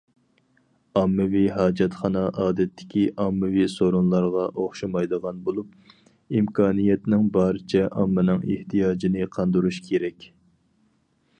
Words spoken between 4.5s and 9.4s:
ئوخشىمايدىغان بولۇپ، ئىمكانىيەتنىڭ بارىچە ئاممىنىڭ ئېھتىياجىنى